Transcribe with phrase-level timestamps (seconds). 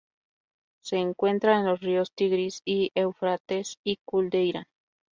[0.83, 4.65] Se encuentra en los ríos Tigris y Éufrates, y Kul del Irán.